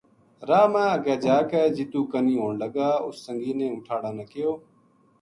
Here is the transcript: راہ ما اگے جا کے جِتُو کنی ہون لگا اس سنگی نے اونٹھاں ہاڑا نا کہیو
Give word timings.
راہ 0.49 0.67
ما 0.73 0.83
اگے 0.95 1.15
جا 1.23 1.37
کے 1.49 1.61
جِتُو 1.75 2.01
کنی 2.11 2.35
ہون 2.41 2.53
لگا 2.61 2.89
اس 3.05 3.15
سنگی 3.25 3.53
نے 3.59 3.65
اونٹھاں 3.69 3.95
ہاڑا 3.97 4.11
نا 4.17 4.23
کہیو 4.31 4.51